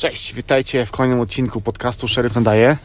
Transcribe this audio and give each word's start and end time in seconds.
Cześć, 0.00 0.34
witajcie 0.34 0.86
w 0.86 0.90
kolejnym 0.90 1.20
odcinku 1.20 1.60
podcastu 1.60 2.08
Szeryf 2.08 2.34
Nadaje. 2.34 2.76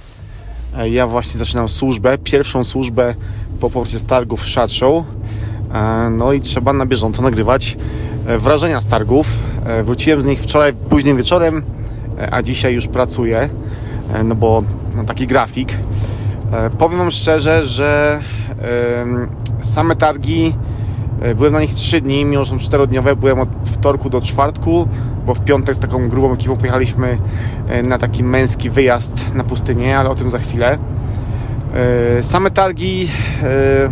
E, 0.77 0.90
Ja 0.90 1.07
właśnie 1.07 1.38
zaczynam 1.38 1.69
służbę, 1.69 2.18
pierwszą 2.18 2.64
służbę 2.64 3.15
po 3.60 3.69
powrocie 3.69 3.99
z 3.99 4.05
targów 4.05 4.46
Shot 4.46 4.71
Show. 4.71 5.04
E, 5.73 6.09
No 6.09 6.33
i 6.33 6.41
trzeba 6.41 6.73
na 6.73 6.86
bieżąco 6.86 7.21
nagrywać 7.21 7.78
e, 8.28 8.38
wrażenia 8.38 8.81
z 8.81 8.88
targów. 8.88 9.28
Wróciłem 9.83 10.21
z 10.21 10.25
nich 10.25 10.39
wczoraj 10.39 10.73
późnym 10.73 11.17
wieczorem, 11.17 11.63
a 12.31 12.41
dzisiaj 12.41 12.73
już 12.73 12.88
pracuję, 12.88 13.50
no 14.23 14.36
bo 14.36 14.63
no, 14.95 15.04
taki 15.04 15.27
grafik. 15.27 15.77
Powiem 16.77 16.97
Wam 16.97 17.11
szczerze, 17.11 17.68
że 17.68 18.21
same 19.61 19.95
targi 19.95 20.55
Byłem 21.36 21.54
na 21.54 21.61
nich 21.61 21.73
3 21.73 22.02
dni, 22.02 22.25
mimo 22.25 22.45
że 22.45 22.50
są 22.50 22.57
4-dniowe. 22.57 23.16
Byłem 23.16 23.39
od 23.39 23.50
wtorku 23.66 24.09
do 24.09 24.21
czwartku, 24.21 24.88
bo 25.25 25.34
w 25.34 25.39
piątek 25.43 25.75
z 25.75 25.80
taką 25.80 26.09
grubą 26.09 26.34
ekipą 26.34 26.57
pojechaliśmy 26.57 27.18
e, 27.68 27.84
na 27.84 27.98
taki 27.98 28.23
męski 28.23 28.70
wyjazd 28.70 29.35
na 29.35 29.43
pustynię, 29.43 29.98
ale 29.99 30.09
o 30.09 30.16
tym 30.16 30.30
za 30.30 30.40
chwilę. 30.40 30.77
E, 32.17 32.23
Same 32.23 32.52
targi, 32.52 33.07
e, 33.43 33.90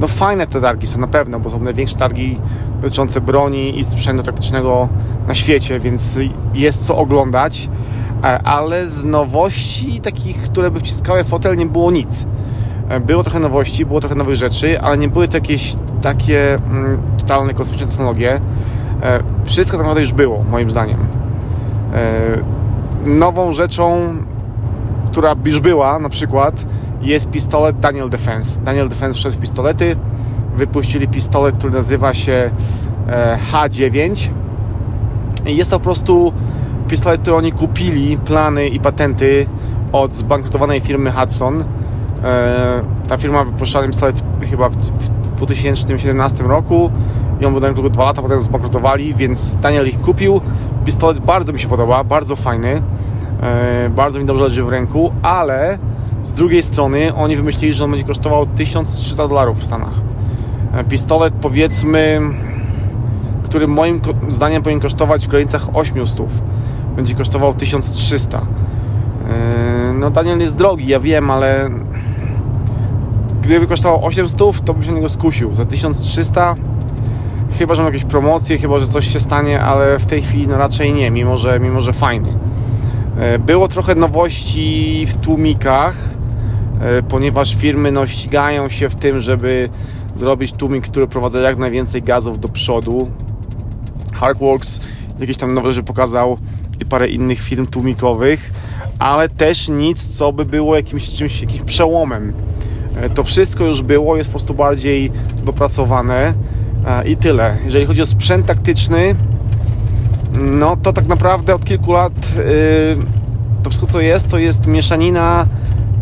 no 0.00 0.08
fajne 0.08 0.46
te 0.46 0.60
targi 0.60 0.86
są 0.86 1.00
na 1.00 1.06
pewno, 1.06 1.40
bo 1.40 1.50
są 1.50 1.60
największe 1.60 1.96
targi 1.96 2.38
dotyczące 2.82 3.20
broni 3.20 3.78
i 3.78 3.84
sprzętu 3.84 4.22
taktycznego 4.22 4.88
na 5.28 5.34
świecie, 5.34 5.80
więc 5.80 6.18
jest 6.54 6.86
co 6.86 6.96
oglądać. 6.96 7.68
E, 8.24 8.42
Ale 8.42 8.88
z 8.88 9.04
nowości 9.04 10.00
takich, 10.00 10.42
które 10.42 10.70
by 10.70 10.80
wciskały 10.80 11.24
fotel, 11.24 11.56
nie 11.56 11.66
było 11.66 11.90
nic. 11.90 12.26
E, 12.88 13.00
Było 13.00 13.22
trochę 13.22 13.40
nowości, 13.40 13.86
było 13.86 14.00
trochę 14.00 14.14
nowych 14.14 14.34
rzeczy, 14.36 14.80
ale 14.80 14.98
nie 14.98 15.08
były 15.08 15.28
to 15.28 15.36
jakieś 15.36 15.74
takie 16.02 16.54
mm, 16.54 17.02
totalne 17.18 17.54
kosmiczne 17.54 17.86
technologie. 17.86 18.40
E, 19.02 19.22
Wszystko 19.44 19.76
tak 19.76 19.80
naprawdę 19.80 20.00
już 20.00 20.12
było, 20.12 20.42
moim 20.42 20.70
zdaniem. 20.70 20.98
E, 21.94 22.54
Nową 23.06 23.52
rzeczą, 23.52 23.98
która 25.10 25.34
już 25.44 25.60
była, 25.60 25.98
na 25.98 26.08
przykład, 26.08 26.66
jest 27.02 27.30
pistolet 27.30 27.78
Daniel 27.78 28.10
Defense. 28.10 28.60
Daniel 28.60 28.88
Defense 28.88 29.18
wszedł 29.18 29.36
w 29.36 29.40
pistolety, 29.40 29.96
wypuścili 30.56 31.08
pistolet, 31.08 31.54
który 31.58 31.72
nazywa 31.72 32.14
się 32.14 32.50
e, 33.08 33.38
H9. 33.52 34.28
I 35.46 35.56
Jest 35.56 35.70
to 35.70 35.78
po 35.78 35.84
prostu 35.84 36.32
pistolet, 36.88 37.20
który 37.20 37.36
oni 37.36 37.52
kupili, 37.52 38.18
plany 38.18 38.68
i 38.68 38.80
patenty 38.80 39.46
od 39.92 40.16
zbankrutowanej 40.16 40.80
firmy 40.80 41.12
Hudson. 41.12 41.64
E, 42.24 42.82
Ta 43.08 43.16
firma 43.16 43.44
wypuszczała 43.44 43.86
pistolet 43.86 44.22
chyba 44.50 44.68
w 44.68 44.76
w 45.34 45.36
2017 45.36 46.44
roku 46.44 46.90
i 47.40 47.46
on 47.46 47.52
był 47.52 47.60
na 47.60 47.66
rynku 47.66 47.82
tylko 47.82 47.94
2 47.94 48.04
lata, 48.04 48.22
potem 48.22 48.40
zbankrutowali, 48.40 49.14
więc 49.14 49.54
Daniel 49.54 49.88
ich 49.88 50.00
kupił. 50.00 50.40
Pistolet 50.84 51.20
bardzo 51.20 51.52
mi 51.52 51.60
się 51.60 51.68
podoba, 51.68 52.04
bardzo 52.04 52.36
fajny, 52.36 52.82
e, 53.42 53.90
bardzo 53.90 54.18
mi 54.20 54.24
dobrze 54.24 54.42
leży 54.42 54.64
w 54.64 54.68
ręku, 54.68 55.12
ale 55.22 55.78
z 56.22 56.32
drugiej 56.32 56.62
strony 56.62 57.14
oni 57.14 57.36
wymyślili, 57.36 57.72
że 57.72 57.84
on 57.84 57.90
będzie 57.90 58.06
kosztował 58.06 58.46
1300 58.46 59.28
dolarów 59.28 59.58
w 59.58 59.64
Stanach. 59.64 59.94
E, 60.74 60.84
Pistolet 60.84 61.34
powiedzmy, 61.40 62.20
który 63.44 63.66
moim 63.66 64.00
zdaniem 64.28 64.62
powinien 64.62 64.80
kosztować 64.80 65.26
w 65.26 65.30
granicach 65.30 65.76
800, 65.76 66.26
będzie 66.96 67.14
kosztował 67.14 67.54
1300. 67.54 68.38
E, 68.38 68.44
No 69.94 70.10
Daniel 70.10 70.38
jest 70.38 70.56
drogi, 70.56 70.86
ja 70.86 71.00
wiem, 71.00 71.30
ale 71.30 71.70
gdyby 73.44 73.66
kosztował 73.66 74.04
800, 74.04 74.64
to 74.64 74.74
bym 74.74 74.82
się 74.82 74.90
na 74.90 74.96
niego 74.96 75.08
skusił. 75.08 75.54
Za 75.54 75.64
1300 75.64 76.56
chyba, 77.58 77.74
że 77.74 77.82
mam 77.82 77.92
jakieś 77.92 78.10
promocje, 78.10 78.58
chyba, 78.58 78.78
że 78.78 78.86
coś 78.86 79.12
się 79.12 79.20
stanie, 79.20 79.60
ale 79.60 79.98
w 79.98 80.06
tej 80.06 80.22
chwili 80.22 80.46
no 80.46 80.58
raczej 80.58 80.92
nie, 80.92 81.10
mimo 81.10 81.38
że, 81.38 81.60
mimo 81.60 81.80
że 81.80 81.92
fajny. 81.92 82.38
E, 83.18 83.38
Było 83.38 83.68
trochę 83.68 83.94
nowości 83.94 85.06
w 85.06 85.14
tłumikach, 85.14 85.94
e, 86.80 87.02
ponieważ 87.02 87.56
firmy 87.56 87.92
no, 87.92 88.06
ścigają 88.06 88.68
się 88.68 88.88
w 88.88 88.96
tym, 88.96 89.20
żeby 89.20 89.68
zrobić 90.14 90.52
tłumik, 90.52 90.84
który 90.84 91.06
prowadza 91.06 91.40
jak 91.40 91.58
najwięcej 91.58 92.02
gazów 92.02 92.40
do 92.40 92.48
przodu. 92.48 93.10
Hardworks 94.14 94.80
jakieś 95.20 95.36
tam 95.36 95.54
nowe 95.54 95.72
rzeczy 95.72 95.84
pokazał 95.84 96.38
i 96.80 96.84
parę 96.84 97.08
innych 97.08 97.40
firm 97.40 97.66
tłumikowych, 97.66 98.52
ale 98.98 99.28
też 99.28 99.68
nic, 99.68 100.16
co 100.16 100.32
by 100.32 100.44
było 100.44 100.76
jakimś 100.76 101.14
czymś, 101.14 101.40
jakimś 101.40 101.62
przełomem. 101.62 102.32
E, 103.00 103.10
To 103.10 103.24
wszystko 103.24 103.64
już 103.64 103.82
było, 103.82 104.16
jest 104.16 104.28
po 104.28 104.32
prostu 104.32 104.54
bardziej 104.54 105.12
dopracowane 105.44 106.34
e, 106.86 107.08
i 107.08 107.16
tyle. 107.16 107.56
Jeżeli 107.64 107.86
chodzi 107.86 108.02
o 108.02 108.06
sprzęt 108.06 108.46
taktyczny, 108.46 109.14
no 110.40 110.76
to 110.76 110.92
tak 110.92 111.06
naprawdę 111.06 111.54
od 111.54 111.64
kilku 111.64 111.92
lat 111.92 112.12
yy, 112.36 113.04
to 113.62 113.70
wszystko 113.70 113.86
co 113.92 114.00
jest, 114.00 114.28
to 114.28 114.38
jest 114.38 114.66
mieszanina 114.66 115.46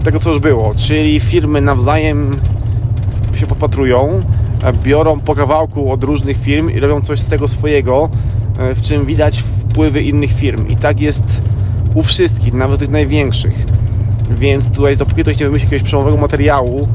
tego 0.04 0.18
co 0.18 0.30
już 0.30 0.38
było, 0.38 0.74
czyli 0.76 1.20
firmy 1.20 1.60
nawzajem 1.60 2.36
się 3.34 3.46
podpatrują, 3.46 4.22
e, 4.62 4.72
biorą 4.72 5.20
po 5.20 5.34
kawałku 5.34 5.92
od 5.92 6.04
różnych 6.04 6.38
firm 6.38 6.70
i 6.70 6.80
robią 6.80 7.00
coś 7.00 7.20
z 7.20 7.26
tego 7.26 7.48
swojego, 7.48 8.08
w 8.74 8.82
czym 8.82 9.06
widać 9.06 9.38
wpływy 9.40 10.02
innych 10.02 10.32
firm. 10.32 10.68
I 10.68 10.76
tak 10.76 11.00
jest 11.00 11.42
u 11.94 12.02
wszystkich, 12.02 12.54
nawet 12.54 12.80
tych 12.80 12.90
największych. 12.90 13.66
Więc 14.30 14.66
tutaj 14.68 14.96
dopóki 14.96 15.22
ktoś 15.22 15.40
nie 15.40 15.46
wymyśli 15.46 15.66
jakiegoś 15.66 15.82
przełomowego 15.82 16.20
materiału, 16.22 16.88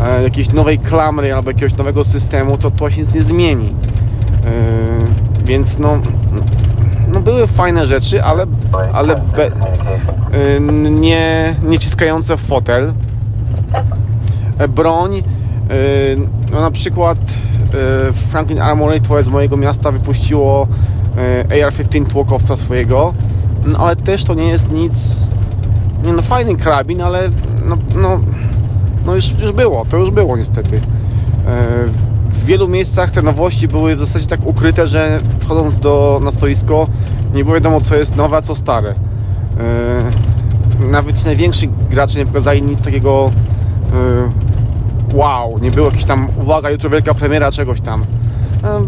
e, 0.00 0.22
jakiejś 0.22 0.52
nowej 0.52 0.78
klamry 0.78 1.34
albo 1.34 1.50
jakiegoś 1.50 1.76
nowego 1.76 2.04
systemu, 2.04 2.58
to 2.58 2.70
to 2.70 2.90
się 2.90 3.00
nic 3.00 3.14
nie 3.14 3.22
zmieni. 3.22 3.68
E, 3.68 5.44
Więc 5.44 5.78
no, 5.78 5.98
no 7.08 7.20
były 7.20 7.46
fajne 7.46 7.86
rzeczy, 7.86 8.24
ale, 8.24 8.46
ale 8.92 9.20
be, 9.36 9.46
e, 9.46 10.60
nie, 10.90 11.54
nie 11.62 11.78
ciskające 11.78 12.36
w 12.36 12.40
fotel. 12.40 12.92
Broń, 14.68 15.22
no 16.52 16.60
na 16.60 16.70
przykład 16.70 17.18
Franklin 18.28 18.60
Armory, 18.60 19.00
to 19.00 19.22
z 19.22 19.28
mojego 19.28 19.56
miasta, 19.56 19.92
wypuściło 19.92 20.66
e, 21.16 21.64
AR-15 21.64 22.06
tłokowca 22.06 22.56
swojego, 22.56 23.14
no 23.66 23.78
ale 23.78 23.96
też 23.96 24.24
to 24.24 24.34
nie 24.34 24.48
jest 24.48 24.72
nic, 24.72 25.28
nie 26.04 26.12
no 26.12 26.22
fajny 26.22 26.56
karabin, 26.56 27.00
ale 27.02 27.30
no, 27.64 27.76
no, 27.96 28.20
no 29.06 29.14
już, 29.14 29.30
już 29.40 29.52
było, 29.52 29.84
to 29.84 29.96
już 29.96 30.10
było 30.10 30.36
niestety. 30.36 30.76
E, 31.46 31.66
W 32.30 32.44
wielu 32.44 32.68
miejscach 32.68 33.10
te 33.10 33.22
nowości 33.22 33.68
były 33.68 33.96
w 33.96 33.98
zasadzie 33.98 34.26
tak 34.26 34.46
ukryte, 34.46 34.86
że 34.86 35.20
wchodząc 35.40 35.80
do, 35.80 36.20
na 36.24 36.30
stoisko 36.30 36.86
nie 37.34 37.44
było 37.44 37.54
wiadomo 37.54 37.80
co 37.80 37.96
jest 37.96 38.16
nowe, 38.16 38.36
a 38.36 38.40
co 38.42 38.54
stare. 38.54 38.90
E, 38.90 40.84
Nawet 40.90 41.24
najwięksi 41.26 41.68
gracze 41.90 42.18
nie 42.18 42.26
pokazali 42.26 42.62
nic 42.62 42.80
takiego 42.82 43.30
e, 43.92 45.16
wow, 45.16 45.58
nie 45.58 45.70
było 45.70 45.86
jakieś 45.86 46.04
tam 46.04 46.28
uwaga, 46.42 46.70
jutro 46.70 46.90
wielka 46.90 47.14
premiera 47.14 47.52
czegoś 47.52 47.80
tam. 47.80 48.04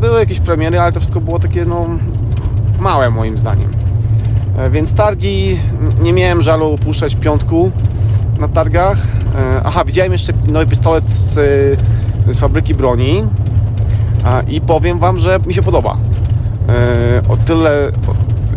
Były 0.01 0.21
jakieś 0.21 0.41
premiery, 0.41 0.81
ale 0.81 0.93
to 0.93 1.01
wszystko 1.01 1.21
było 1.21 1.39
takie 1.39 1.65
no 1.65 1.87
małe 2.81 3.11
moim 3.11 3.39
zdaniem. 3.39 3.71
E, 4.57 4.71
Więc 4.71 4.95
targi, 4.95 5.59
nie 6.03 6.13
miałem 6.13 6.43
żalu 6.43 6.73
opuszczać 6.75 7.15
piątku 7.17 7.71
na 8.41 8.49
targach. 8.49 8.99
E, 9.39 9.61
Aha, 9.65 9.85
widziałem 9.85 10.13
jeszcze 10.13 10.33
nowy 10.49 10.67
pistolet 10.67 11.11
z, 11.11 11.35
z 12.29 12.39
fabryki 12.41 12.75
broni 12.75 13.25
i 14.49 14.61
powiem 14.61 14.99
Wam, 14.99 15.19
że 15.19 15.39
mi 15.47 15.55
się 15.55 15.63
podoba. 15.63 15.97
E, 16.69 17.23
O 17.29 17.37
tyle 17.37 17.91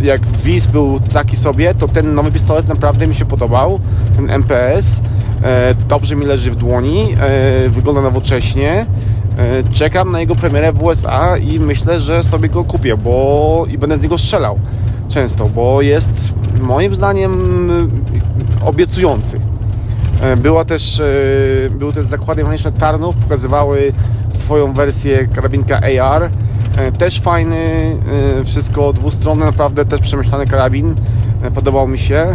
jak 0.02 0.28
Wiz 0.28 0.68
był 0.68 1.00
taki 1.00 1.36
sobie, 1.36 1.74
to 1.76 1.88
ten 1.88 2.16
nowy 2.16 2.32
pistolet 2.32 2.68
naprawdę 2.68 3.08
mi 3.08 3.16
się 3.16 3.26
podobał. 3.26 3.80
Ten 4.16 4.30
MPS 4.30 5.02
e, 5.44 5.74
dobrze 5.88 6.16
mi 6.16 6.26
leży 6.26 6.52
w 6.52 6.56
dłoni, 6.56 7.08
e, 7.20 7.70
wygląda 7.70 8.02
nowocześnie. 8.02 8.86
E, 9.38 9.64
Czekam 9.74 10.12
na 10.12 10.20
jego 10.20 10.36
premierę 10.36 10.74
w 10.74 10.84
USA 10.84 11.38
i 11.38 11.60
myślę, 11.60 12.00
że 12.00 12.24
sobie 12.24 12.50
go 12.50 12.64
kupię, 12.64 12.98
bo 12.98 13.66
i 13.72 13.78
będę 13.78 13.98
z 13.98 14.02
niego 14.02 14.18
strzelał 14.18 14.60
często, 15.10 15.50
bo 15.50 15.82
jest 15.82 16.10
moim 16.62 16.96
zdaniem 16.96 17.40
obiecujący. 18.66 19.40
E, 20.22 20.38
Była 20.38 20.66
też, 20.66 21.00
e, 21.00 21.70
były 21.70 21.94
też 21.94 22.06
zakłady 22.06 22.42
mechaniczne 22.42 22.72
Tarnów, 22.74 23.16
pokazywały 23.16 23.92
swoją 24.32 24.74
wersję 24.74 25.28
karabinka 25.28 25.82
AR. 25.82 26.30
E, 26.78 26.92
Też 26.92 27.20
fajny, 27.20 27.60
wszystko 28.46 28.94
dwustronne, 28.94 29.46
naprawdę 29.46 29.86
też 29.86 30.02
przemyślany 30.02 30.46
karabin. 30.48 30.96
Podobał 31.56 31.88
mi 31.88 31.98
się. 31.98 32.34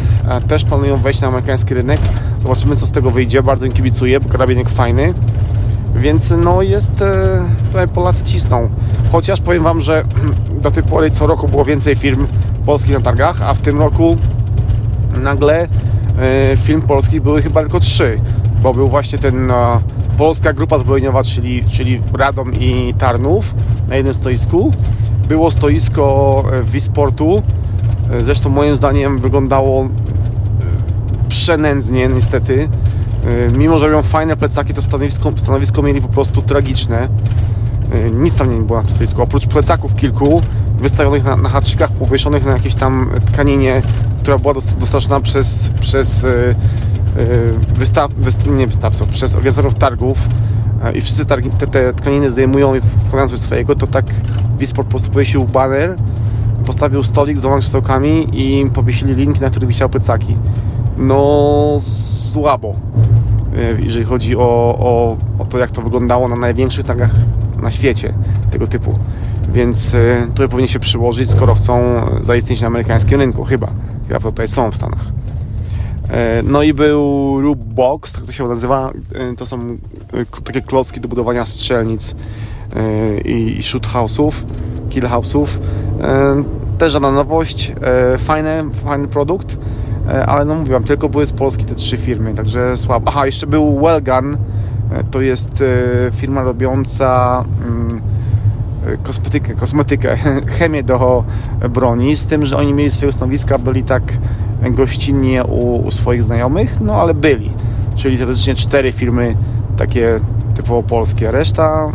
Też 0.48 0.64
planują 0.64 0.96
wejść 0.98 1.20
na 1.20 1.28
amerykański 1.28 1.74
rynek. 1.74 2.00
Zobaczymy 2.42 2.76
co 2.76 2.86
z 2.86 2.90
tego 2.90 3.10
wyjdzie. 3.10 3.42
Bardzo 3.42 3.66
im 3.66 3.72
kibicuję, 3.72 4.20
bo 4.20 4.28
karabinek 4.28 4.68
fajny. 4.68 5.14
Więc 6.04 6.34
no 6.44 6.62
jest, 6.62 7.02
e, 7.02 7.44
tutaj 7.66 7.88
Polacy 7.88 8.24
cisną. 8.24 8.70
Chociaż 9.12 9.40
powiem 9.40 9.62
Wam, 9.62 9.80
że 9.80 10.04
do 10.62 10.70
tej 10.70 10.82
pory 10.82 11.10
co 11.10 11.26
roku 11.26 11.48
było 11.48 11.64
więcej 11.64 11.94
firm 11.94 12.26
polskich 12.66 12.94
na 12.94 13.00
targach, 13.00 13.42
a 13.42 13.54
w 13.54 13.58
tym 13.58 13.78
roku 13.78 14.16
nagle 15.22 15.68
e, 16.18 16.56
firm 16.56 16.82
polskich 16.82 17.22
były 17.22 17.42
chyba 17.42 17.60
tylko 17.60 17.80
trzy, 17.80 18.20
bo 18.62 18.74
był 18.74 18.88
właśnie 18.88 19.18
ten 19.18 19.50
e, 19.50 19.54
Polska 20.18 20.52
Grupa 20.52 20.78
Zbrojeniowa, 20.78 21.22
czyli, 21.22 21.64
czyli 21.64 22.00
Radom 22.12 22.54
i 22.54 22.94
Tarnów 22.98 23.54
na 23.88 23.96
jednym 23.96 24.14
stoisku. 24.14 24.72
Było 25.28 25.50
stoisko 25.50 26.44
e, 26.52 26.62
Wisportu, 26.62 27.42
Zresztą 28.20 28.50
moim 28.50 28.76
zdaniem 28.76 29.18
wyglądało 29.18 29.88
przenędznie 31.28 32.06
niestety. 32.06 32.68
Mimo, 33.58 33.78
że 33.78 33.88
robią 33.88 34.02
fajne 34.02 34.36
plecaki, 34.36 34.74
to 34.74 34.82
stanowisko, 34.82 35.32
stanowisko 35.36 35.82
mieli 35.82 36.00
po 36.00 36.08
prostu 36.08 36.42
tragiczne. 36.42 37.08
Nic 38.12 38.36
tam 38.36 38.50
nie 38.50 38.56
było 38.56 38.82
na 38.82 38.88
stoisku, 38.88 39.22
oprócz 39.22 39.46
plecaków 39.46 39.94
kilku 39.94 40.42
wystawionych 40.78 41.24
na, 41.24 41.36
na 41.36 41.48
haczykach, 41.48 41.92
powieszonych 41.92 42.46
na 42.46 42.52
jakiejś 42.52 42.74
tam 42.74 43.10
tkaninie, 43.32 43.82
która 44.18 44.38
była 44.38 44.54
dostarczona 44.54 45.20
przez, 45.20 45.70
przez 45.80 46.26
wystaw, 47.68 48.14
wystaw, 48.14 48.46
nie 48.46 48.66
wystawców, 48.66 49.08
przez 49.08 49.34
organizatorów 49.34 49.74
targów 49.74 50.18
i 50.94 51.00
wszyscy 51.00 51.26
targi, 51.26 51.50
te, 51.50 51.66
te 51.66 51.92
tkaniny 51.92 52.30
zdejmują 52.30 52.74
i 52.74 52.80
wkładają 52.80 53.28
coś 53.28 53.38
swojego, 53.38 53.74
to 53.74 53.86
tak 53.86 54.04
Wisport 54.58 54.88
po 54.88 54.90
prostu 54.90 55.10
powiesił 55.10 55.44
baner, 55.44 55.96
postawił 56.66 57.02
stolik 57.02 57.38
z 57.38 57.40
dwoma 57.40 57.58
krzesełkami 57.58 58.28
i 58.32 58.70
powiesili 58.70 59.14
linki, 59.14 59.40
na 59.40 59.50
których 59.50 59.68
wisiały 59.68 59.90
plecaki. 59.90 60.36
No 60.96 61.76
słabo, 61.80 62.74
jeżeli 63.78 64.04
chodzi 64.04 64.36
o, 64.36 64.76
o, 64.78 65.16
o 65.38 65.44
to, 65.44 65.58
jak 65.58 65.70
to 65.70 65.82
wyglądało 65.82 66.28
na 66.28 66.36
największych 66.36 66.84
targach 66.84 67.10
na 67.62 67.70
świecie 67.70 68.14
tego 68.50 68.66
typu. 68.66 68.98
Więc 69.52 69.96
tutaj 70.28 70.48
powinien 70.48 70.68
się 70.68 70.78
przyłożyć, 70.78 71.30
skoro 71.30 71.54
chcą 71.54 72.00
zaistnieć 72.20 72.60
na 72.60 72.66
amerykańskim 72.66 73.20
rynku, 73.20 73.44
chyba. 73.44 73.70
Chyba 74.08 74.20
tutaj 74.20 74.48
są 74.48 74.70
w 74.70 74.76
Stanach. 74.76 75.04
No 76.44 76.62
i 76.62 76.74
był 76.74 77.40
Rube 77.40 77.74
Box, 77.74 78.12
tak 78.12 78.24
to 78.24 78.32
się 78.32 78.44
nazywa. 78.44 78.92
To 79.36 79.46
są 79.46 79.58
takie 80.44 80.60
klocki 80.60 81.00
do 81.00 81.08
budowania 81.08 81.44
strzelnic 81.44 82.14
i 83.24 83.62
shoot 83.62 83.86
house'ów, 83.86 84.32
kill. 84.90 85.08
Też 86.78 86.92
żadna 86.92 87.10
nowość, 87.10 87.72
fajny, 88.18 88.64
fajny 88.84 89.08
produkt, 89.08 89.58
ale 90.26 90.44
no 90.44 90.54
mówiłam, 90.54 90.84
tylko 90.84 91.08
były 91.08 91.26
z 91.26 91.32
Polski 91.32 91.64
te 91.64 91.74
trzy 91.74 91.96
firmy, 91.96 92.34
także 92.34 92.76
słabo. 92.76 93.08
Aha, 93.08 93.26
jeszcze 93.26 93.46
był 93.46 93.80
Wellgun, 93.80 94.36
to 95.10 95.20
jest 95.20 95.64
firma 96.12 96.42
robiąca 96.42 97.44
mm, 97.66 98.00
kosmetykę, 99.02 99.54
kosmetykę, 99.54 100.16
chemię 100.58 100.82
do 100.82 101.24
broni, 101.70 102.16
z 102.16 102.26
tym, 102.26 102.46
że 102.46 102.56
oni 102.56 102.72
mieli 102.72 102.90
swoje 102.90 103.12
stanowiska, 103.12 103.58
byli 103.58 103.82
tak 103.82 104.02
gościnnie 104.70 105.44
u, 105.44 105.86
u 105.86 105.90
swoich 105.90 106.22
znajomych, 106.22 106.80
no 106.80 106.94
ale 106.94 107.14
byli. 107.14 107.50
Czyli 107.96 108.18
teoretycznie 108.18 108.54
cztery 108.54 108.92
firmy 108.92 109.36
takie 109.76 110.20
typowo 110.54 110.82
polskie. 110.82 111.30
Reszta 111.30 111.92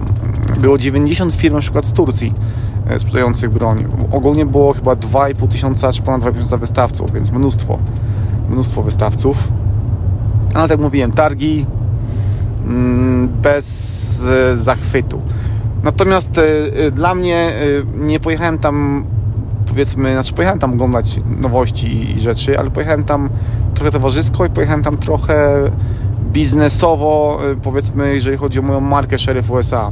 było 0.60 0.78
90 0.78 1.34
firm 1.34 1.56
na 1.56 1.62
przykład 1.62 1.86
z 1.86 1.94
Turcji 1.94 2.34
e, 2.34 2.69
sprzedających 2.97 3.50
broń. 3.50 3.88
Ogólnie 4.12 4.45
było 4.45 4.74
chyba 4.74 4.94
2,5 4.94 5.47
tysiąca 5.47 5.91
czy 5.91 6.01
ponad 6.01 6.21
2,5 6.21 6.33
tysiąca 6.33 6.57
wystawców, 6.57 7.13
więc 7.13 7.31
mnóstwo, 7.31 7.77
mnóstwo 8.50 8.83
wystawców. 8.83 9.47
Ale 10.53 10.68
tak 10.68 10.80
mówiłem, 10.80 11.12
targi 11.12 11.65
mm, 12.65 13.30
bez 13.41 14.30
e, 14.30 14.56
zachwytu. 14.56 15.21
Natomiast 15.83 16.38
e, 16.38 16.91
dla 16.91 17.15
mnie 17.15 17.53
nie 17.97 18.19
pojechałem 18.19 18.57
tam 18.57 19.06
powiedzmy, 19.68 20.13
znaczy 20.13 20.33
pojechałem 20.33 20.59
tam 20.59 20.74
oglądać 20.74 21.19
nowości 21.41 22.12
i 22.12 22.19
rzeczy, 22.19 22.59
ale 22.59 22.71
pojechałem 22.71 23.03
tam 23.03 23.30
trochę 23.74 23.91
towarzysko 23.91 24.45
i 24.45 24.50
pojechałem 24.50 24.83
tam 24.83 24.97
trochę 24.97 25.62
biznesowo, 26.31 27.39
powiedzmy, 27.63 28.15
jeżeli 28.15 28.38
chodzi 28.38 28.59
o 28.59 28.62
moją 28.62 28.81
markę 28.81 29.19
Sheriff 29.19 29.51
USA. 29.51 29.91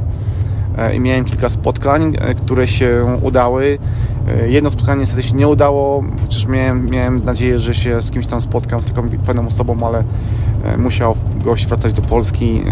E, 0.78 0.96
I 0.96 1.00
miałem 1.00 1.24
kilka 1.24 1.48
spotkań, 1.48 2.14
e, 2.18 2.34
które 2.34 2.66
się 2.66 3.18
udały. 3.22 3.78
E, 4.28 4.48
jedno 4.48 4.70
spotkanie 4.70 5.00
niestety 5.00 5.22
się 5.22 5.34
nie 5.34 5.48
udało, 5.48 6.04
chociaż 6.22 6.46
miałem, 6.46 6.86
miałem 6.86 7.16
nadzieję, 7.16 7.58
że 7.58 7.74
się 7.74 8.02
z 8.02 8.10
kimś 8.10 8.26
tam 8.26 8.40
spotkam, 8.40 8.82
z 8.82 8.86
taką 8.86 9.08
pewną 9.26 9.46
osobą, 9.46 9.86
ale 9.86 10.04
musiał 10.78 11.14
gość 11.44 11.66
wracać 11.66 11.92
do 11.92 12.02
Polski 12.02 12.62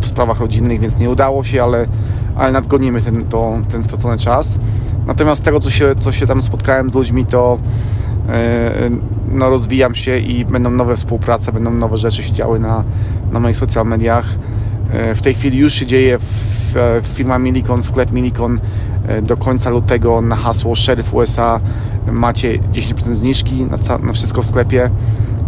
w 0.00 0.06
sprawach 0.06 0.40
rodzinnych, 0.40 0.80
więc 0.80 0.98
nie 0.98 1.10
udało 1.10 1.44
się, 1.44 1.62
ale, 1.62 1.86
ale 2.36 2.52
nadgonimy 2.52 3.00
ten, 3.00 3.24
to, 3.24 3.58
ten 3.70 3.82
stracony 3.82 4.18
czas. 4.18 4.58
Natomiast 5.06 5.44
tego, 5.44 5.60
co 5.60 5.70
się, 5.70 5.94
co 5.96 6.12
się 6.12 6.26
tam 6.26 6.42
spotkałem 6.42 6.90
z 6.90 6.94
ludźmi, 6.94 7.26
to 7.26 7.58
no, 9.32 9.50
rozwijam 9.50 9.94
się 9.94 10.18
i 10.18 10.44
będą 10.44 10.70
nowe 10.70 10.96
współprace, 10.96 11.52
będą 11.52 11.70
nowe 11.70 11.96
rzeczy 11.96 12.22
się 12.22 12.32
działy 12.32 12.60
na, 12.60 12.84
na 13.32 13.40
moich 13.40 13.56
social 13.56 13.86
mediach. 13.86 14.26
W 15.14 15.22
tej 15.22 15.34
chwili 15.34 15.58
już 15.58 15.72
się 15.72 15.86
dzieje 15.86 16.18
w 16.18 17.06
firma 17.14 17.38
Milikon, 17.38 17.82
sklep 17.82 18.12
Milikon 18.12 18.60
do 19.22 19.36
końca 19.36 19.70
lutego 19.70 20.20
na 20.20 20.36
hasło 20.36 20.76
Sheriff 20.76 21.14
USA 21.14 21.60
macie 22.12 22.58
10% 22.58 23.14
zniżki 23.14 23.64
na, 23.64 23.98
na 23.98 24.12
wszystko 24.12 24.42
w 24.42 24.44
sklepie. 24.44 24.90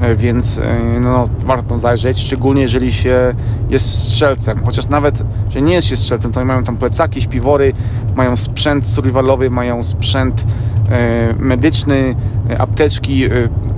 E, 0.00 0.16
więc 0.16 0.58
e, 0.58 1.00
no, 1.00 1.28
warto 1.46 1.78
zajrzeć, 1.78 2.20
szczególnie 2.20 2.62
jeżeli 2.62 2.92
się 2.92 3.34
jest 3.70 4.08
strzelcem, 4.08 4.64
chociaż 4.64 4.88
nawet, 4.88 5.22
że 5.50 5.62
nie 5.62 5.74
jest 5.74 5.86
się 5.86 5.96
strzelcem, 5.96 6.32
to 6.32 6.44
mają 6.44 6.62
tam 6.62 6.76
plecaki, 6.76 7.22
śpiwory, 7.22 7.72
mają 8.16 8.36
sprzęt 8.36 8.88
survivalowy, 8.88 9.50
mają 9.50 9.82
sprzęt 9.82 10.44
e, 10.90 11.34
medyczny, 11.38 12.16
apteczki 12.58 13.24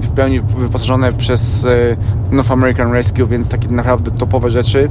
w 0.00 0.10
pełni 0.10 0.40
wyposażone 0.40 1.12
przez 1.12 1.68
North 2.30 2.50
American 2.50 2.92
Rescue, 2.92 3.26
więc 3.26 3.48
takie 3.48 3.68
naprawdę 3.68 4.10
topowe 4.10 4.50
rzeczy, 4.50 4.88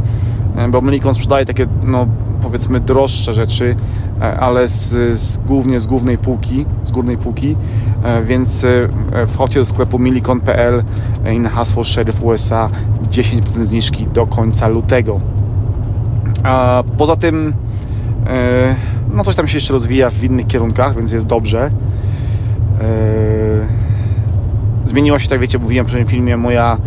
bo 0.70 0.82
Melikon 0.82 1.14
sprzedaje 1.14 1.46
takie, 1.46 1.68
no 1.84 2.08
powiedzmy 2.42 2.80
droższe 2.80 3.34
rzeczy, 3.34 3.76
ale 4.40 4.68
z, 4.68 5.18
z, 5.20 5.38
głównie 5.38 5.80
z 5.80 5.88
głównej 5.88 6.18
półki, 6.18 6.66
z 6.84 6.92
górnej 6.92 7.18
półki, 7.18 7.56
więc 8.24 8.66
wchodźcie 9.28 9.60
do 9.60 9.66
sklepu 9.66 10.00
milikon.pl 10.00 10.84
i 11.34 11.40
na 11.40 11.50
hasło 11.50 11.84
Sheriff 11.84 12.24
USA 12.24 12.70
10% 13.12 13.42
zniżki 13.64 14.06
do 14.06 14.28
końca 14.28 14.68
lutego. 14.68 15.20
A 16.44 16.84
poza 16.98 17.16
tym 17.16 17.54
e, 18.28 18.76
no 19.14 19.24
coś 19.24 19.36
tam 19.36 19.48
się 19.48 19.58
jeszcze 19.58 19.74
rozwija 19.74 20.10
w 20.10 20.24
innych 20.24 20.48
kierunkach, 20.48 20.96
więc 20.96 21.12
jest 21.12 21.26
dobrze. 21.26 21.66
E, 21.66 21.72
zmieniła 24.90 25.20
się, 25.20 25.28
tak 25.28 25.40
wiecie, 25.40 25.60
mówiłem 25.60 25.86
w 25.86 25.92
tym 25.92 26.06
filmie, 26.06 26.38
moja, 26.38 26.78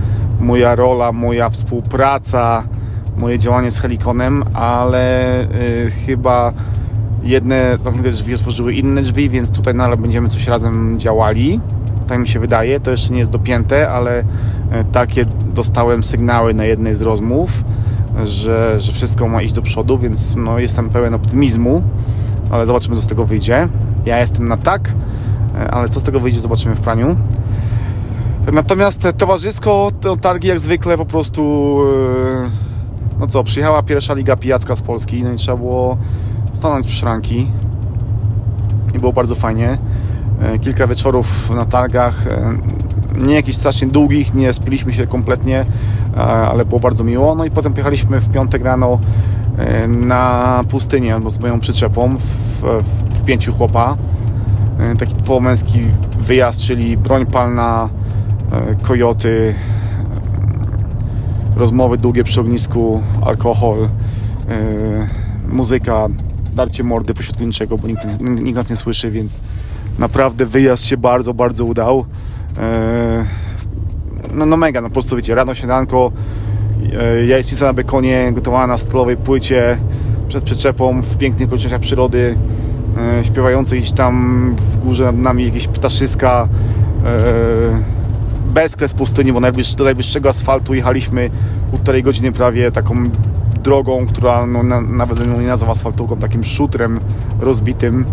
moja 0.40 0.74
rola, 0.74 1.12
moja 1.12 1.48
współpraca, 1.48 2.64
moje 3.16 3.38
działanie 3.38 3.70
z 3.70 3.78
Helikonem, 3.78 4.44
ale 4.54 5.40
e, 5.40 5.46
chyba 6.06 6.52
jedne 7.22 7.76
zamknięte 7.78 8.10
drzwi 8.10 8.34
otworzyły 8.34 8.74
inne 8.74 9.02
drzwi, 9.02 9.28
więc 9.28 9.50
tutaj 9.50 9.74
nadal 9.74 9.96
będziemy 9.96 10.28
coś 10.28 10.48
razem 10.48 10.98
działali 10.98 11.60
tak 12.12 12.20
mi 12.20 12.28
się 12.28 12.40
wydaje. 12.40 12.80
To 12.80 12.90
jeszcze 12.90 13.12
nie 13.12 13.18
jest 13.18 13.30
dopięte, 13.30 13.90
ale 13.90 14.24
e, 14.70 14.84
takie 14.84 15.24
dostałem 15.54 16.04
sygnały 16.04 16.54
na 16.54 16.64
jednej 16.64 16.94
z 16.94 17.02
rozmów, 17.02 17.64
że, 18.24 18.80
że 18.80 18.92
wszystko 18.92 19.28
ma 19.28 19.42
iść 19.42 19.54
do 19.54 19.62
przodu, 19.62 19.98
więc 19.98 20.36
no, 20.36 20.58
jestem 20.58 20.90
pełen 20.90 21.14
optymizmu, 21.14 21.82
ale 22.50 22.66
zobaczymy, 22.66 22.96
co 22.96 23.02
z 23.02 23.06
tego 23.06 23.24
wyjdzie. 23.24 23.68
Ja 24.06 24.18
jestem 24.18 24.48
na 24.48 24.56
tak, 24.56 24.92
e, 25.58 25.70
ale 25.70 25.88
co 25.88 26.00
z 26.00 26.02
tego 26.02 26.20
wyjdzie, 26.20 26.40
zobaczymy 26.40 26.74
w 26.74 26.80
praniu. 26.80 27.16
Natomiast 28.50 29.08
towarzysko, 29.18 29.90
to 30.00 30.16
targi 30.16 30.48
jak 30.48 30.60
zwykle 30.60 30.98
po 30.98 31.06
prostu 31.06 31.78
e, 32.44 32.50
no 33.20 33.26
co, 33.26 33.44
przyjechała 33.44 33.82
pierwsza 33.82 34.14
liga 34.14 34.36
pijacka 34.36 34.76
z 34.76 34.82
Polski, 34.82 35.22
no 35.22 35.32
i 35.32 35.36
trzeba 35.36 35.56
było 35.56 35.96
stanąć 36.52 36.86
w 36.86 36.94
szranki 36.94 37.46
i 38.94 38.98
było 38.98 39.12
bardzo 39.12 39.34
fajnie. 39.34 39.78
E, 40.42 40.58
kilka 40.58 40.86
wieczorów 40.86 41.50
na 41.50 41.64
targach, 41.64 42.26
e, 42.26 42.54
nie 43.18 43.34
jakichś 43.34 43.58
strasznie 43.58 43.88
długich, 43.88 44.34
nie 44.34 44.52
spiliśmy 44.52 44.92
się 44.92 45.06
kompletnie, 45.06 45.66
ale 46.50 46.64
było 46.64 46.80
bardzo 46.80 47.04
miło. 47.04 47.34
No 47.34 47.44
i 47.44 47.50
potem 47.50 47.72
pojechaliśmy 47.72 48.20
w 48.20 48.32
piątek 48.32 48.64
rano 48.64 48.98
na 49.88 50.64
pustynię 50.68 51.20
z 51.26 51.40
moją 51.40 51.60
przyczepą 51.60 52.16
w, 52.16 52.82
w 53.10 53.24
pięciu 53.24 53.52
chłopa. 53.52 53.96
Taki 54.98 55.14
połomęski 55.14 55.80
wyjazd, 56.18 56.60
czyli 56.60 56.96
broń 56.96 57.26
palna, 57.26 57.88
kojoty, 58.82 59.54
rozmowy 61.56 61.98
długie 61.98 62.24
przy 62.24 62.40
ognisku, 62.40 63.02
alkohol, 63.24 63.88
muzyka, 65.48 66.08
darcie 66.54 66.84
mordy 66.84 67.14
pośrodku 67.14 67.44
niczego, 67.44 67.78
bo 67.78 67.88
nikt, 67.88 68.20
nikt 68.20 68.56
nas 68.56 68.70
nie 68.70 68.76
słyszy, 68.76 69.10
więc 69.10 69.42
naprawdę 69.98 70.46
wyjazd 70.46 70.84
się 70.84 70.96
bardzo, 70.96 71.34
bardzo 71.34 71.64
udał. 71.64 72.04
E, 72.58 73.24
no, 74.34 74.46
no 74.46 74.56
mega, 74.56 74.80
no 74.80 74.88
po 74.88 74.92
prostu 74.92 75.16
wiecie, 75.16 75.34
rano 75.34 75.54
śniadanko, 75.54 76.12
e, 77.00 77.26
jajecznica 77.26 77.66
na 77.66 77.72
bekonie, 77.72 78.32
gotowana 78.32 78.66
na 78.66 78.78
stalowej 78.78 79.16
płycie, 79.16 79.78
przed 80.28 80.44
przyczepą, 80.44 81.02
w 81.02 81.16
pięknych 81.16 81.48
okolicznościach 81.48 81.80
przyrody, 81.80 82.36
e, 83.18 83.24
śpiewające 83.24 83.76
gdzieś 83.76 83.92
tam 83.92 84.54
w 84.72 84.78
górze 84.78 85.04
nad 85.04 85.16
nami 85.16 85.44
jakieś 85.44 85.68
ptaszyska, 85.68 86.48
bezkres 88.52 88.94
pustyni, 88.94 89.32
bo 89.32 89.40
do 89.76 89.84
najbliższego 89.84 90.28
asfaltu 90.28 90.74
jechaliśmy 90.74 91.30
półtorej 91.70 92.02
godziny 92.02 92.32
prawie 92.32 92.72
taką 92.72 92.94
drogą, 93.62 94.06
która 94.06 94.46
no, 94.46 94.62
na, 94.62 94.80
nawet 94.80 95.38
nie 95.38 95.46
nazywa 95.46 95.72
asfaltówką, 95.72 96.16
takim 96.16 96.44
szutrem 96.44 97.00
rozbitym 97.40 98.06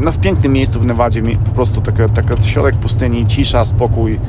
no, 0.00 0.12
w 0.12 0.18
pięknym 0.18 0.52
miejscu 0.52 0.80
w 0.80 0.86
Nevadzie, 0.86 1.22
po 1.22 1.50
prostu 1.50 1.80
taka, 1.80 2.08
taka 2.08 2.42
środek 2.42 2.76
pustyni, 2.76 3.26
cisza, 3.26 3.64
spokój. 3.64 4.20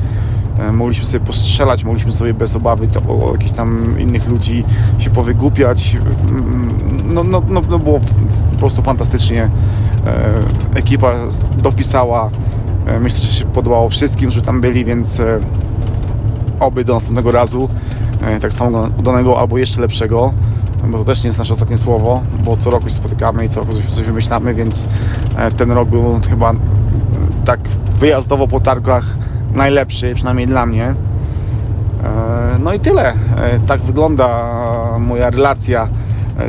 E, 0.59 0.71
Mogliśmy 0.71 1.05
sobie 1.05 1.25
postrzelać, 1.25 1.83
mogliśmy 1.83 2.11
sobie 2.11 2.33
bez 2.33 2.55
obawy 2.55 2.87
to, 2.87 2.99
o 3.01 3.31
jakichś 3.31 3.51
tam 3.51 3.99
innych 3.99 4.29
ludzi 4.29 4.63
się 4.99 5.09
powygłupiać. 5.09 5.97
Mm, 6.29 6.85
No, 7.13 7.23
no, 7.23 7.41
no, 7.49 7.61
no 7.69 7.79
było 7.79 7.99
po 8.51 8.57
prostu 8.59 8.81
fantastycznie. 8.81 9.49
E, 10.05 10.79
Ekipa 10.79 11.13
dopisała. 11.57 12.29
E, 12.85 12.99
Myślę, 12.99 13.19
że 13.19 13.33
się 13.33 13.45
podobało 13.45 13.89
wszystkim, 13.89 14.31
że 14.31 14.41
tam 14.41 14.61
byli, 14.61 14.85
więc 14.85 15.19
e, 15.19 15.39
oby 16.59 16.85
do 16.85 16.93
następnego 16.93 17.31
razu 17.31 17.69
e, 18.21 18.39
tak 18.39 18.53
samo 18.53 18.89
udanego 18.97 19.39
albo 19.39 19.57
jeszcze 19.57 19.81
lepszego 19.81 20.33
bo 20.87 20.97
to 20.97 21.05
też 21.05 21.23
nie 21.23 21.27
jest 21.27 21.37
nasze 21.37 21.53
ostatnie 21.53 21.77
słowo, 21.77 22.21
bo 22.43 22.57
co 22.57 22.71
roku 22.71 22.89
się 22.89 22.95
spotykamy 22.95 23.45
i 23.45 23.49
co 23.49 23.59
roku 23.59 23.71
coś, 23.89 24.05
wymyślamy, 24.05 24.53
więc 24.53 24.87
ten 25.57 25.71
rok 25.71 25.89
był 25.89 26.19
chyba 26.29 26.53
tak 27.45 27.59
wyjazdowo 27.99 28.47
po 28.47 28.59
targach 28.59 29.05
najlepszy, 29.53 30.15
przynajmniej 30.15 30.47
dla 30.47 30.65
mnie. 30.65 30.93
No 32.59 32.73
i 32.73 32.79
tyle. 32.79 33.13
Tak 33.67 33.81
wygląda 33.81 34.45
moja 34.99 35.29
relacja 35.29 35.87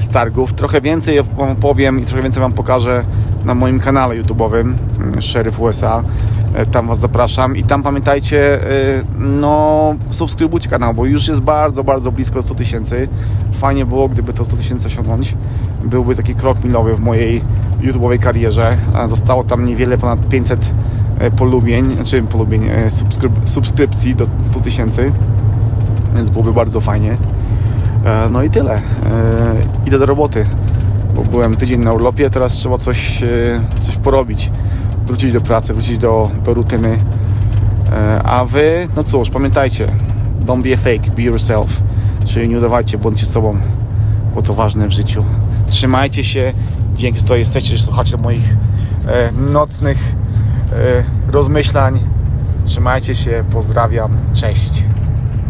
z 0.00 0.08
targów. 0.08 0.54
Trochę 0.54 0.80
więcej 0.80 1.22
Wam 1.22 1.56
powiem 1.56 2.00
i 2.00 2.04
trochę 2.04 2.22
więcej 2.22 2.40
Wam 2.40 2.52
pokażę 2.52 3.04
na 3.44 3.54
moim 3.54 3.80
kanale 3.80 4.22
YouTube'owym 4.22 4.74
mm, 5.00 5.22
Sheriff 5.22 5.60
USA. 5.60 6.02
E, 6.54 6.66
Tam 6.66 6.86
Was 6.86 6.98
zapraszam 6.98 7.56
i 7.56 7.64
tam 7.64 7.82
pamiętajcie, 7.82 8.70
e, 8.70 9.02
no 9.18 9.94
subskrybujcie 10.10 10.68
kanał, 10.68 10.94
bo 10.94 11.06
już 11.06 11.28
jest 11.28 11.40
bardzo, 11.40 11.84
bardzo 11.84 12.12
blisko 12.12 12.42
100 12.42 12.54
tysięcy. 12.54 13.08
Fajnie 13.52 13.86
było, 13.86 14.08
gdyby 14.08 14.32
to 14.32 14.44
100 14.44 14.56
tysięcy 14.56 14.86
osiągnąć. 14.86 15.36
Byłby 15.84 16.16
taki 16.16 16.34
krok 16.34 16.64
milowy 16.64 16.94
w 16.94 17.00
mojej 17.00 17.42
YouTube'owej 17.80 18.18
karierze. 18.18 18.76
Zostało 19.04 19.44
tam 19.44 19.64
niewiele 19.64 19.98
ponad 19.98 20.28
500 20.28 20.70
e, 21.18 21.30
polubień, 21.30 21.94
znaczy 21.94 22.22
polubień, 22.22 22.68
e, 22.68 22.90
subskryp 22.90 23.32
subskrypcji 23.44 24.14
do 24.14 24.26
100 24.42 24.60
tysięcy, 24.60 25.12
więc 26.16 26.30
byłoby 26.30 26.52
bardzo 26.52 26.80
fajnie. 26.80 27.16
E, 28.06 28.28
No 28.30 28.42
i 28.42 28.50
tyle. 28.50 28.74
E, 28.74 28.80
Idę 29.86 29.98
do 29.98 30.06
roboty, 30.06 30.44
bo 31.14 31.22
byłem 31.22 31.56
tydzień 31.56 31.80
na 31.80 31.92
urlopie, 31.92 32.30
teraz 32.30 32.52
trzeba 32.52 32.78
coś, 32.78 33.22
e, 33.22 33.26
coś 33.80 33.96
porobić. 33.96 34.50
Wrócić 35.06 35.32
do 35.32 35.40
pracy, 35.40 35.74
wrócić 35.74 35.98
do, 35.98 36.30
do 36.44 36.54
rutyny. 36.54 36.98
A 38.24 38.44
wy, 38.44 38.88
no 38.96 39.04
cóż, 39.04 39.30
pamiętajcie, 39.30 39.92
don't 40.46 40.62
be 40.62 40.72
a 40.72 40.76
fake, 40.76 41.10
be 41.16 41.22
yourself. 41.22 41.82
Czyli 42.24 42.48
nie 42.48 42.58
udawajcie, 42.58 42.98
bądźcie 42.98 43.26
sobą, 43.26 43.60
bo 44.34 44.42
to 44.42 44.54
ważne 44.54 44.88
w 44.88 44.90
życiu. 44.90 45.24
Trzymajcie 45.68 46.24
się, 46.24 46.52
dzięki, 46.94 47.18
że 47.18 47.24
to 47.24 47.36
jesteście, 47.36 47.76
że 47.76 47.84
słuchacie 47.84 48.16
moich 48.16 48.56
e, 49.08 49.32
nocnych 49.32 50.14
e, 50.72 51.32
rozmyślań. 51.32 52.00
Trzymajcie 52.64 53.14
się, 53.14 53.44
pozdrawiam, 53.50 54.10
cześć. 54.34 54.82